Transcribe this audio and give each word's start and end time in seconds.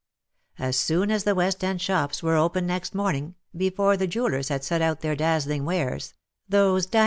As 0.57 0.77
soon 0.77 1.11
as 1.11 1.25
the 1.25 1.35
West 1.35 1.63
end 1.63 1.79
shops 1.79 2.23
were 2.23 2.35
open 2.35 2.65
next 2.65 2.95
morning, 2.95 3.35
before 3.55 3.95
the 3.97 4.07
jewellers 4.07 4.49
had 4.49 4.63
set 4.63 4.81
out 4.81 5.01
their 5.01 5.15
dazzling 5.15 5.63
wares— 5.63 6.15
those 6.49 6.87
diam. 6.87 6.99